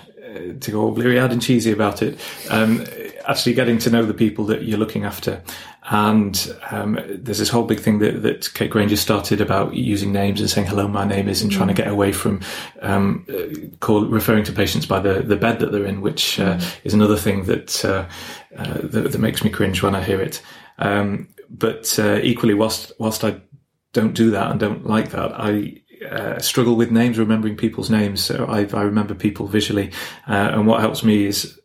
to 0.61 0.71
go 0.71 0.81
all 0.81 0.91
bleary-eyed 0.93 1.33
and 1.33 1.43
cheesy 1.43 1.71
about 1.71 2.03
it, 2.03 2.19
um, 2.51 2.85
actually 3.27 3.55
getting 3.55 3.79
to 3.79 3.91
know 3.91 4.05
the 4.05 4.15
people 4.15 4.45
that 4.47 4.63
you're 4.63 4.79
looking 4.79 5.05
after. 5.05 5.43
And 5.89 6.55
um, 6.71 6.99
there's 7.09 7.39
this 7.39 7.49
whole 7.49 7.65
big 7.65 7.81
thing 7.81 8.01
that, 8.01 8.23
that 8.23 8.53
Kate 8.53 8.71
Granger 8.71 8.97
started 8.97 9.41
about 9.41 9.75
using 9.75 10.13
names 10.13 10.41
and 10.41 10.51
saying 10.51 10.67
"Hello, 10.67 10.87
my 10.87 11.07
name 11.07 11.29
is," 11.29 11.43
and 11.43 11.51
trying 11.51 11.69
to 11.69 11.75
get 11.75 11.89
away 11.89 12.13
from 12.13 12.41
um, 12.83 13.27
call, 13.81 14.05
referring 14.05 14.45
to 14.45 14.53
patients 14.53 14.87
by 14.87 15.01
the, 15.01 15.23
the 15.23 15.37
bed 15.37 15.59
that 15.61 15.73
they're 15.73 15.87
in, 15.87 16.03
which 16.03 16.39
uh, 16.39 16.59
mm. 16.59 16.77
is 16.85 16.93
another 16.93 17.17
thing 17.17 17.45
that, 17.45 17.85
uh, 17.85 18.07
uh, 18.57 18.79
that, 18.83 19.13
that 19.13 19.19
makes 19.19 19.43
me 19.43 19.51
cringe 19.51 19.83
when 19.83 19.95
I 19.95 20.03
hear 20.03 20.21
it. 20.21 20.43
Um, 20.79 21.29
but 21.49 21.99
uh, 21.99 22.21
equally, 22.23 22.55
whilst 22.55 22.93
whilst 22.99 23.25
I 23.25 23.41
don't 23.93 24.15
do 24.15 24.31
that 24.31 24.51
and 24.51 24.61
don't 24.61 24.87
like 24.87 25.11
that, 25.11 25.33
I 25.33 25.81
uh, 26.09 26.39
struggle 26.39 26.77
with 26.77 26.91
names, 26.91 27.19
remembering 27.19 27.57
people's 27.57 27.91
names. 27.91 28.23
So 28.23 28.47
I, 28.47 28.61
I 28.73 28.83
remember 28.83 29.15
people 29.15 29.47
visually, 29.47 29.93
uh, 30.29 30.51
and 30.53 30.67
what 30.67 30.81
helps 30.81 31.03
me 31.03 31.25
is 31.27 31.60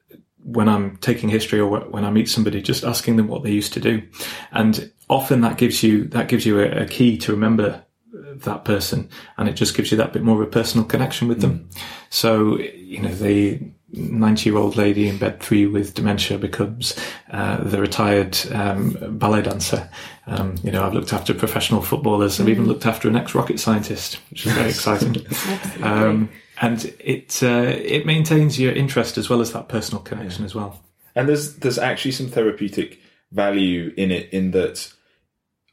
when 0.46 0.70
I'm 0.70 0.98
taking 0.98 1.30
history 1.30 1.60
or 1.60 1.80
when 1.80 2.06
I 2.06 2.12
meet 2.12 2.30
somebody, 2.30 2.62
just 2.62 2.84
asking 2.84 3.18
them 3.18 3.28
what 3.28 3.44
they 3.44 3.52
used 3.52 3.74
to 3.74 3.80
do, 3.80 4.04
and 4.52 4.92
often 5.10 5.42
that 5.42 5.58
gives 5.58 5.84
you 5.84 6.06
that 6.06 6.28
gives 6.28 6.46
you 6.46 6.60
a, 6.60 6.84
a 6.84 6.86
key 6.86 7.18
to 7.20 7.32
remember 7.32 7.84
that 8.14 8.64
person, 8.64 9.10
and 9.38 9.50
it 9.50 9.54
just 9.54 9.75
gives 9.75 9.92
you 9.92 9.98
that 9.98 10.14
bit 10.14 10.24
more 10.24 10.42
of 10.42 10.48
a 10.48 10.52
personal 10.52 10.86
connection 10.86 11.28
with 11.28 11.42
them. 11.42 11.68
Mm. 11.72 11.82
So 12.10 12.60
you 12.60 13.02
know 13.02 13.14
the 13.14 13.60
90 13.92 14.50
year 14.50 14.58
old 14.58 14.75
lady 14.75 15.08
in 15.08 15.18
bed 15.18 15.40
three 15.40 15.66
with 15.66 15.94
dementia 15.94 16.38
becomes 16.38 16.98
uh, 17.32 17.64
the 17.64 17.80
retired 17.80 18.38
um, 18.52 18.98
ballet 19.18 19.42
dancer. 19.42 19.90
Um, 20.28 20.56
you 20.64 20.72
know, 20.72 20.86
I've 20.86 20.94
looked 20.94 21.14
after 21.14 21.34
professional 21.34 21.82
footballers. 21.82 22.40
I've 22.40 22.50
even 22.50 22.66
mm. 22.66 22.68
looked 22.68 22.86
after 22.86 23.08
an 23.08 23.16
ex 23.16 23.34
rocket 23.34 23.60
scientist, 23.60 24.20
which 24.30 24.46
is 24.46 24.52
very 24.54 24.70
exciting. 24.70 25.25
um, 25.84 26.30
and 26.62 26.86
it 27.00 27.42
uh, 27.44 27.76
it 27.78 28.06
maintains 28.06 28.60
your 28.60 28.74
interest 28.74 29.18
as 29.18 29.30
well 29.30 29.42
as 29.42 29.54
that 29.54 29.68
personal 29.68 30.02
connection 30.02 30.42
yeah. 30.42 30.46
as 30.46 30.56
well. 30.56 30.82
And 31.16 31.30
there's 31.30 31.56
there's 31.58 31.80
actually 31.80 32.12
some 32.12 32.28
therapeutic 32.28 33.00
value 33.32 33.94
in 33.98 34.12
it 34.12 34.30
in 34.32 34.52
that 34.52 34.92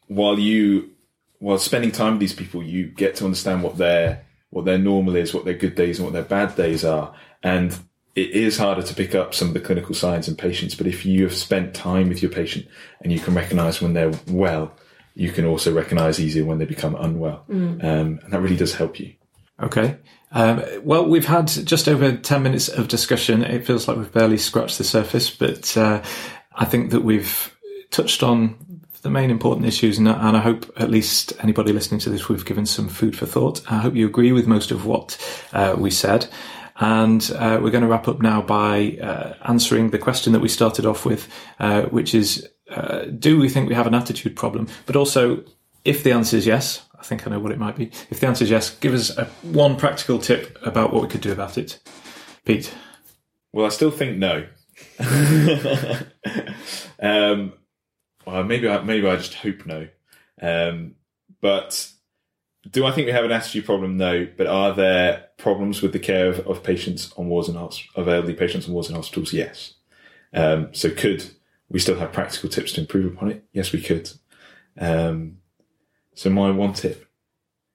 while 0.08 0.38
you 0.38 0.90
while 1.38 1.58
spending 1.58 1.90
time 1.90 2.12
with 2.12 2.20
these 2.20 2.34
people, 2.34 2.62
you 2.62 2.86
get 2.86 3.16
to 3.16 3.24
understand 3.24 3.62
what 3.62 3.76
their 3.78 4.24
what 4.50 4.64
their 4.64 4.78
normal 4.78 5.16
is, 5.16 5.32
what 5.32 5.44
their 5.44 5.54
good 5.54 5.74
days 5.74 5.98
and 5.98 6.06
what 6.06 6.12
their 6.12 6.22
bad 6.22 6.54
days 6.56 6.84
are, 6.84 7.14
and 7.42 7.76
it 8.14 8.30
is 8.30 8.58
harder 8.58 8.82
to 8.82 8.94
pick 8.94 9.14
up 9.14 9.34
some 9.34 9.48
of 9.48 9.54
the 9.54 9.60
clinical 9.60 9.94
signs 9.94 10.28
in 10.28 10.36
patients, 10.36 10.74
but 10.74 10.86
if 10.86 11.06
you 11.06 11.22
have 11.22 11.34
spent 11.34 11.74
time 11.74 12.08
with 12.08 12.22
your 12.22 12.30
patient 12.30 12.66
and 13.00 13.10
you 13.10 13.18
can 13.18 13.34
recognize 13.34 13.80
when 13.80 13.94
they're 13.94 14.12
well, 14.28 14.74
you 15.14 15.30
can 15.30 15.46
also 15.46 15.72
recognize 15.72 16.20
easier 16.20 16.44
when 16.44 16.58
they 16.58 16.66
become 16.66 16.94
unwell. 16.94 17.44
Mm. 17.48 17.82
Um, 17.82 18.20
and 18.22 18.32
that 18.32 18.40
really 18.40 18.56
does 18.56 18.74
help 18.74 19.00
you. 19.00 19.14
Okay. 19.60 19.98
Um, 20.30 20.64
well, 20.82 21.06
we've 21.06 21.26
had 21.26 21.46
just 21.48 21.88
over 21.88 22.16
10 22.16 22.42
minutes 22.42 22.68
of 22.68 22.88
discussion. 22.88 23.42
It 23.42 23.66
feels 23.66 23.86
like 23.86 23.96
we've 23.96 24.12
barely 24.12 24.38
scratched 24.38 24.78
the 24.78 24.84
surface, 24.84 25.30
but 25.30 25.76
uh, 25.76 26.02
I 26.54 26.64
think 26.64 26.90
that 26.90 27.02
we've 27.02 27.54
touched 27.90 28.22
on 28.22 28.80
the 29.02 29.10
main 29.10 29.30
important 29.30 29.66
issues, 29.66 29.98
and, 29.98 30.08
I 30.08 30.38
hope 30.38 30.72
at 30.76 30.90
least 30.90 31.32
anybody 31.40 31.72
listening 31.72 32.00
to 32.00 32.10
this, 32.10 32.28
we've 32.28 32.44
given 32.44 32.66
some 32.66 32.88
food 32.88 33.16
for 33.16 33.26
thought. 33.26 33.60
I 33.70 33.78
hope 33.78 33.96
you 33.96 34.06
agree 34.06 34.32
with 34.32 34.46
most 34.46 34.70
of 34.70 34.86
what 34.86 35.18
uh, 35.52 35.74
we 35.76 35.90
said. 35.90 36.28
And 36.76 37.30
uh, 37.36 37.58
we're 37.60 37.70
going 37.70 37.82
to 37.82 37.88
wrap 37.88 38.08
up 38.08 38.22
now 38.22 38.40
by 38.40 38.96
uh, 39.02 39.34
answering 39.44 39.90
the 39.90 39.98
question 39.98 40.32
that 40.32 40.40
we 40.40 40.48
started 40.48 40.86
off 40.86 41.04
with, 41.04 41.28
uh, 41.58 41.82
which 41.82 42.14
is 42.14 42.48
uh, 42.70 43.04
do 43.06 43.38
we 43.38 43.48
think 43.48 43.68
we 43.68 43.74
have 43.74 43.86
an 43.86 43.94
attitude 43.94 44.36
problem? 44.36 44.68
But 44.86 44.96
also, 44.96 45.44
if 45.84 46.02
the 46.02 46.12
answer 46.12 46.36
is 46.36 46.46
yes, 46.46 46.88
I 47.02 47.04
think 47.04 47.26
I 47.26 47.30
know 47.30 47.40
what 47.40 47.50
it 47.50 47.58
might 47.58 47.74
be. 47.74 47.90
If 48.10 48.20
the 48.20 48.28
answer 48.28 48.44
is 48.44 48.50
yes, 48.50 48.70
give 48.76 48.94
us 48.94 49.10
a, 49.18 49.24
one 49.42 49.74
practical 49.74 50.20
tip 50.20 50.56
about 50.64 50.92
what 50.92 51.02
we 51.02 51.08
could 51.08 51.20
do 51.20 51.32
about 51.32 51.58
it. 51.58 51.80
Pete. 52.44 52.72
Well, 53.52 53.66
I 53.66 53.70
still 53.70 53.90
think 53.90 54.18
no. 54.18 54.46
um, 57.00 57.54
well, 58.24 58.44
maybe 58.44 58.68
I, 58.68 58.82
maybe 58.84 59.08
I 59.08 59.16
just 59.16 59.34
hope 59.34 59.66
no. 59.66 59.88
Um, 60.40 60.94
but 61.40 61.90
do 62.70 62.86
I 62.86 62.92
think 62.92 63.06
we 63.06 63.12
have 63.12 63.24
an 63.24 63.32
attitude 63.32 63.64
problem? 63.64 63.96
No. 63.96 64.28
But 64.36 64.46
are 64.46 64.72
there 64.72 65.24
problems 65.38 65.82
with 65.82 65.92
the 65.92 65.98
care 65.98 66.28
of, 66.28 66.46
of 66.46 66.62
patients 66.62 67.12
on 67.16 67.28
wards 67.28 67.48
and 67.48 67.58
of 67.58 67.82
elderly 67.96 68.34
patients 68.34 68.68
on 68.68 68.74
wards 68.74 68.86
and 68.86 68.96
hospitals? 68.96 69.32
Yes. 69.32 69.74
Um, 70.32 70.72
so 70.72 70.88
could 70.88 71.24
we 71.68 71.80
still 71.80 71.98
have 71.98 72.12
practical 72.12 72.48
tips 72.48 72.74
to 72.74 72.80
improve 72.82 73.12
upon 73.12 73.32
it? 73.32 73.44
Yes, 73.52 73.72
we 73.72 73.82
could. 73.82 74.08
Um, 74.78 75.38
so 76.14 76.30
my 76.30 76.50
one 76.50 76.72
tip 76.72 77.08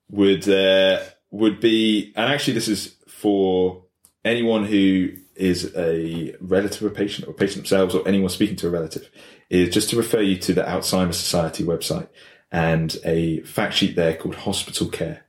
would 0.10 0.48
uh, 0.48 1.00
would 1.32 1.60
be, 1.60 2.14
and 2.16 2.32
actually 2.32 2.54
this 2.54 2.68
is 2.68 2.96
for 3.08 3.84
anyone 4.24 4.66
who 4.66 5.12
is 5.36 5.72
a 5.76 6.36
relative 6.42 6.84
of 6.84 6.92
a 6.92 6.96
patient 6.96 7.28
or 7.28 7.34
patient 7.34 7.58
themselves 7.58 7.94
or 7.94 8.08
anyone 8.08 8.30
speaking 8.30 8.56
to 8.58 8.68
a 8.68 8.72
relative, 8.72 9.10
is 9.50 9.74
just 9.74 9.90
to 9.90 9.96
refer 9.96 10.22
you 10.22 10.38
to 10.38 10.54
the 10.54 10.64
Alzheimer's 10.64 11.18
Society 11.18 11.64
website 11.64 12.08
and 12.52 12.98
a 13.04 13.42
fact 13.42 13.74
sheet 13.74 13.96
there 13.96 14.16
called 14.16 14.36
Hospital 14.36 14.88
Care, 14.88 15.26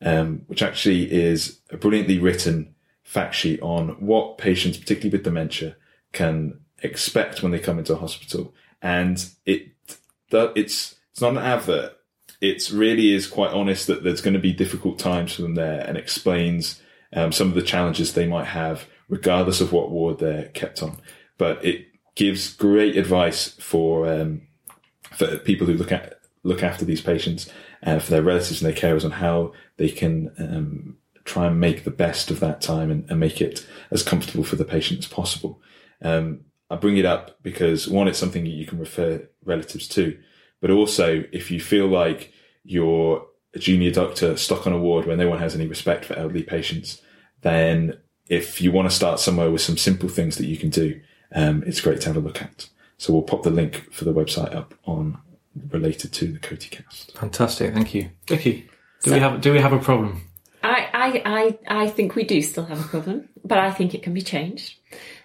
um, 0.00 0.42
which 0.46 0.62
actually 0.62 1.12
is 1.12 1.60
a 1.70 1.76
brilliantly 1.76 2.18
written 2.18 2.74
fact 3.02 3.34
sheet 3.34 3.60
on 3.60 3.90
what 4.00 4.38
patients, 4.38 4.78
particularly 4.78 5.10
with 5.10 5.24
dementia, 5.24 5.76
can 6.12 6.60
expect 6.82 7.42
when 7.42 7.52
they 7.52 7.58
come 7.58 7.78
into 7.78 7.92
a 7.92 7.98
hospital. 7.98 8.54
And 8.80 9.24
it, 9.44 9.68
it's, 10.54 10.96
it's 11.10 11.20
not 11.20 11.32
an 11.32 11.38
advert. 11.38 11.96
It 12.42 12.70
really 12.70 13.14
is 13.14 13.26
quite 13.26 13.52
honest 13.52 13.86
that 13.86 14.02
there's 14.02 14.20
going 14.20 14.34
to 14.34 14.40
be 14.40 14.52
difficult 14.52 14.98
times 14.98 15.32
for 15.32 15.42
them 15.42 15.54
there 15.54 15.80
and 15.86 15.96
explains 15.96 16.82
um, 17.14 17.32
some 17.32 17.48
of 17.48 17.54
the 17.54 17.62
challenges 17.62 18.12
they 18.12 18.26
might 18.26 18.46
have 18.46 18.86
regardless 19.08 19.60
of 19.60 19.72
what 19.72 19.90
ward 19.90 20.18
they're 20.18 20.48
kept 20.48 20.82
on. 20.82 20.98
But 21.38 21.64
it 21.64 21.86
gives 22.14 22.52
great 22.52 22.96
advice 22.96 23.48
for, 23.60 24.12
um, 24.12 24.42
for 25.12 25.38
people 25.38 25.66
who 25.66 25.74
look 25.74 25.92
at 25.92 26.18
look 26.44 26.62
after 26.62 26.84
these 26.84 27.00
patients, 27.00 27.48
uh, 27.84 28.00
for 28.00 28.10
their 28.10 28.22
relatives 28.22 28.60
and 28.60 28.68
their 28.68 28.76
carers 28.76 29.04
on 29.04 29.12
how 29.12 29.52
they 29.76 29.88
can 29.88 30.32
um, 30.38 30.96
try 31.24 31.46
and 31.46 31.60
make 31.60 31.84
the 31.84 31.90
best 31.90 32.30
of 32.30 32.40
that 32.40 32.60
time 32.60 32.90
and, 32.90 33.08
and, 33.08 33.20
make 33.20 33.40
it 33.40 33.64
as 33.92 34.02
comfortable 34.02 34.42
for 34.42 34.56
the 34.56 34.64
patient 34.64 34.98
as 34.98 35.06
possible. 35.06 35.60
Um, 36.02 36.40
I 36.68 36.76
bring 36.76 36.96
it 36.96 37.04
up 37.04 37.40
because 37.42 37.86
one, 37.86 38.08
it's 38.08 38.18
something 38.18 38.44
you 38.44 38.66
can 38.66 38.80
refer 38.80 39.28
relatives 39.44 39.86
to, 39.88 40.18
but 40.62 40.70
also 40.70 41.24
if 41.32 41.50
you 41.50 41.60
feel 41.60 41.86
like 41.86 42.32
you're 42.64 43.26
a 43.52 43.58
junior 43.58 43.90
doctor 43.90 44.38
stuck 44.38 44.66
on 44.66 44.72
a 44.72 44.78
ward 44.78 45.04
where 45.04 45.16
no 45.16 45.28
one 45.28 45.40
has 45.40 45.54
any 45.54 45.66
respect 45.66 46.06
for 46.06 46.14
elderly 46.14 46.44
patients, 46.44 47.02
then 47.42 47.98
if 48.28 48.62
you 48.62 48.72
want 48.72 48.88
to 48.88 48.94
start 48.94 49.20
somewhere 49.20 49.50
with 49.50 49.60
some 49.60 49.76
simple 49.76 50.08
things 50.08 50.36
that 50.36 50.46
you 50.46 50.56
can 50.56 50.70
do, 50.70 50.98
um, 51.34 51.62
it's 51.66 51.80
great 51.80 52.00
to 52.00 52.06
have 52.06 52.16
a 52.16 52.20
look 52.20 52.40
at. 52.40 52.68
So 52.96 53.12
we'll 53.12 53.22
pop 53.22 53.42
the 53.42 53.50
link 53.50 53.92
for 53.92 54.04
the 54.04 54.14
website 54.14 54.54
up 54.54 54.72
on 54.84 55.18
related 55.70 56.12
to 56.12 56.32
the 56.32 56.38
CotEcast. 56.38 57.12
Fantastic, 57.18 57.74
thank 57.74 57.94
you, 57.94 58.10
Vicky. 58.28 58.68
Do 59.02 59.10
so, 59.10 59.14
we 59.14 59.20
have 59.20 59.40
do 59.40 59.52
we 59.52 59.58
have 59.58 59.72
a 59.72 59.80
problem? 59.80 60.22
I, 60.62 60.88
I 60.94 61.22
I 61.24 61.82
I 61.82 61.86
think 61.88 62.14
we 62.14 62.22
do 62.22 62.40
still 62.40 62.64
have 62.64 62.80
a 62.80 62.88
problem, 62.88 63.28
but 63.44 63.58
I 63.58 63.72
think 63.72 63.94
it 63.94 64.04
can 64.04 64.14
be 64.14 64.22
changed. 64.22 64.76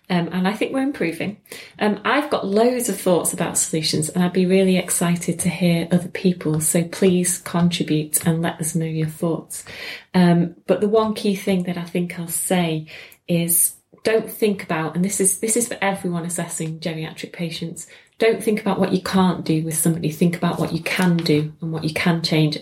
Um, 0.10 0.30
and 0.32 0.48
I 0.48 0.54
think 0.54 0.74
we're 0.74 0.84
improving. 0.84 1.38
Um, 1.80 2.00
I've 2.06 2.30
got 2.30 2.48
loads 2.48 2.88
of 2.88 3.00
thoughts 3.00 3.34
about 3.34 3.58
solutions, 3.58 4.08
and 4.08 4.24
I'd 4.24 4.32
be 4.32 4.46
really 4.46 4.78
excited 4.78 5.38
to 5.40 5.50
hear 5.50 5.88
other 5.92 6.08
people. 6.08 6.62
So 6.62 6.84
please 6.86 7.40
contribute 7.40 8.26
and 8.26 8.42
let 8.42 8.60
us 8.62 8.74
know 8.74 8.86
your 8.86 9.08
thoughts. 9.08 9.66
Um, 10.14 10.56
but 10.66 10.80
the 10.80 10.88
one 10.88 11.14
key 11.14 11.36
thing 11.36 11.64
that 11.64 11.78
I 11.78 11.84
think 11.84 12.18
I'll 12.18 12.30
say 12.30 12.88
is 13.28 13.74
don't 14.04 14.32
think 14.32 14.64
about, 14.64 14.96
and 14.96 15.04
this 15.04 15.20
is 15.20 15.40
this 15.40 15.58
is 15.58 15.68
for 15.68 15.78
everyone 15.82 16.24
assessing 16.24 16.80
geriatric 16.80 17.34
patients. 17.34 17.88
Don't 18.18 18.42
think 18.42 18.62
about 18.62 18.80
what 18.80 18.94
you 18.94 19.02
can't 19.02 19.44
do 19.44 19.64
with 19.64 19.78
somebody. 19.78 20.10
Think 20.10 20.38
about 20.38 20.58
what 20.58 20.72
you 20.72 20.82
can 20.82 21.18
do 21.18 21.54
and 21.62 21.74
what 21.74 21.84
you 21.84 21.94
can 21.94 22.24
change. 22.24 22.58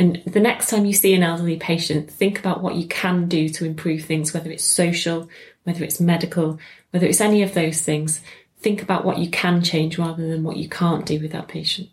And 0.00 0.22
the 0.26 0.40
next 0.40 0.70
time 0.70 0.86
you 0.86 0.94
see 0.94 1.14
an 1.14 1.22
elderly 1.22 1.58
patient, 1.58 2.10
think 2.10 2.38
about 2.38 2.62
what 2.62 2.74
you 2.74 2.88
can 2.88 3.28
do 3.28 3.50
to 3.50 3.66
improve 3.66 4.02
things, 4.02 4.32
whether 4.32 4.50
it's 4.50 4.64
social, 4.64 5.28
whether 5.64 5.84
it's 5.84 6.00
medical, 6.00 6.58
whether 6.90 7.06
it's 7.06 7.20
any 7.20 7.42
of 7.42 7.54
those 7.54 7.82
things. 7.82 8.20
Think 8.58 8.82
about 8.82 9.04
what 9.04 9.18
you 9.18 9.30
can 9.30 9.62
change 9.62 9.98
rather 9.98 10.26
than 10.26 10.42
what 10.42 10.56
you 10.56 10.68
can't 10.68 11.06
do 11.06 11.18
with 11.20 11.32
that 11.32 11.48
patient. 11.48 11.88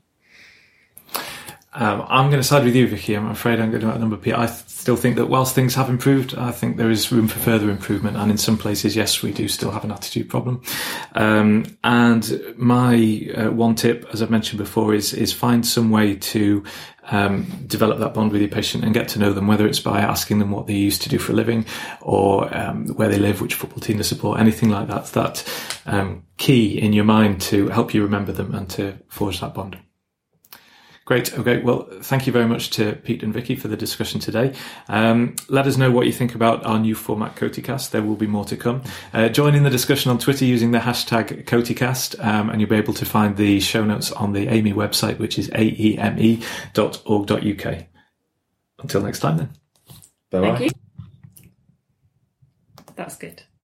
Um, 1.80 2.06
I'm 2.08 2.32
going 2.32 2.42
to 2.42 2.48
side 2.48 2.64
with 2.64 2.76
you, 2.76 2.88
Vicky. 2.88 3.16
I'm 3.16 3.30
afraid 3.30 3.60
I'm 3.60 3.70
going 3.70 3.84
to 3.84 3.90
outnumber 3.90 4.18
Pete. 4.18 4.34
I 4.34 4.48
still 4.48 4.96
think 4.96 5.16
that 5.18 5.28
whilst 5.28 5.54
things 5.54 5.76
have 5.76 5.92
improved, 5.92 6.34
I 6.36 6.52
think 6.52 6.78
there 6.78 6.90
is 6.90 7.12
room 7.12 7.28
for 7.28 7.38
further 7.38 7.70
improvement. 7.70 8.18
And 8.18 8.32
in 8.32 8.38
some 8.38 8.58
places, 8.58 8.96
yes, 8.96 9.22
we 9.22 9.32
do 9.32 9.48
still 9.48 9.70
have 9.70 9.84
an 9.84 9.92
attitude 9.92 10.28
problem. 10.28 10.64
Um, 11.14 11.78
and 11.84 12.56
my 12.58 13.30
uh, 13.36 13.52
one 13.52 13.76
tip, 13.76 14.08
as 14.12 14.24
I've 14.24 14.32
mentioned 14.32 14.58
before, 14.58 14.96
is 14.96 15.14
is 15.14 15.32
find 15.32 15.64
some 15.68 15.92
way 15.92 16.16
to 16.16 16.64
um, 17.08 17.46
develop 17.68 18.00
that 18.00 18.14
bond 18.14 18.32
with 18.32 18.42
your 18.42 18.50
patient 18.50 18.84
and 18.84 18.94
get 18.94 19.08
to 19.10 19.20
know 19.20 19.34
them, 19.34 19.48
whether 19.48 19.68
it's 19.68 19.80
by 19.80 20.02
asking 20.02 20.40
them 20.40 20.52
what 20.52 20.68
they 20.68 20.74
used 20.74 21.02
to 21.04 21.10
do 21.10 21.18
for 21.18 21.32
a 21.32 21.36
living 21.36 21.66
or 22.02 22.56
um, 22.56 22.88
where 22.90 23.10
they 23.10 23.20
live, 23.20 23.42
which 23.42 23.56
football 23.56 23.80
team 23.80 23.98
they 23.98 24.04
support, 24.04 24.40
anything 24.40 24.70
like 24.70 24.88
that. 24.88 25.06
That 25.08 25.44
um, 25.86 26.24
key 26.38 26.80
in 26.80 26.94
your 26.94 27.06
mind 27.06 27.42
to 27.42 27.70
help 27.70 27.94
you 27.94 28.04
remember 28.04 28.32
them 28.32 28.54
and 28.54 28.70
to 28.72 28.98
forge 29.08 29.40
that 29.40 29.54
bond. 29.54 29.78
Great. 31.08 31.34
Okay. 31.40 31.60
Well, 31.62 31.88
thank 32.02 32.28
you 32.28 32.34
very 32.34 32.48
much 32.48 32.70
to 32.72 32.92
Pete 32.98 33.24
and 33.24 33.34
Vicky 33.34 33.56
for 33.56 33.70
the 33.70 33.78
discussion 33.78 34.20
today. 34.20 34.54
Um, 34.90 35.38
let 35.48 35.66
us 35.66 35.78
know 35.78 35.90
what 35.90 36.06
you 36.06 36.12
think 36.12 36.36
about 36.36 36.66
our 36.66 36.78
new 36.78 36.96
format, 36.96 37.38
CotEcast. 37.38 37.92
There 37.92 38.02
will 38.02 38.18
be 38.18 38.28
more 38.28 38.44
to 38.44 38.58
come. 38.58 38.82
Uh, 39.14 39.30
join 39.30 39.56
in 39.56 39.64
the 39.64 39.70
discussion 39.70 40.12
on 40.12 40.20
Twitter 40.20 40.44
using 40.44 40.72
the 40.72 40.80
hashtag 40.80 41.46
CotEcast, 41.46 42.22
um, 42.22 42.50
and 42.50 42.60
you'll 42.60 42.70
be 42.70 42.76
able 42.76 42.94
to 42.94 43.06
find 43.06 43.38
the 43.38 43.62
show 43.62 43.86
notes 43.86 44.12
on 44.12 44.34
the 44.34 44.50
AME 44.50 44.74
website, 44.74 45.18
which 45.18 45.40
is 45.40 45.50
aeme.org.uk. 45.52 46.44
Until 48.80 49.02
next 49.02 49.20
time, 49.20 49.38
then. 49.38 49.50
Bye 50.30 50.42
bye. 50.42 50.58
Thank 50.58 50.74
you. 50.74 51.52
That's 52.98 53.16
good. 53.16 53.44